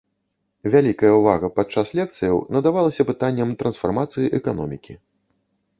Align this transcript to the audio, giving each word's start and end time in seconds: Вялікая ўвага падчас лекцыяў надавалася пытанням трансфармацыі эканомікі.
Вялікая 0.75 1.11
ўвага 1.17 1.47
падчас 1.57 1.87
лекцыяў 1.99 2.37
надавалася 2.57 3.07
пытанням 3.11 3.49
трансфармацыі 3.61 4.33
эканомікі. 4.41 4.93